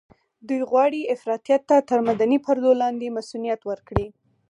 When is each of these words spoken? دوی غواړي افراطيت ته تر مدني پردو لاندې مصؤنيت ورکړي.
دوی 0.47 0.61
غواړي 0.69 1.01
افراطيت 1.15 1.61
ته 1.69 1.77
تر 1.89 1.99
مدني 2.07 2.37
پردو 2.45 2.71
لاندې 2.81 3.15
مصؤنيت 3.17 3.61
ورکړي. 3.65 4.05